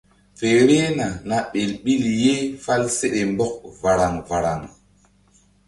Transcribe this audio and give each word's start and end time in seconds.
Fe 0.37 0.47
vbehna 0.61 1.07
na 1.27 1.37
ɓel 1.51 1.71
ɓil 1.83 2.03
ye 2.23 2.33
fál 2.63 2.83
seɗe 2.97 3.21
mbɔk 3.33 3.51
varaŋ 3.81 4.13
varaŋ. 4.27 4.61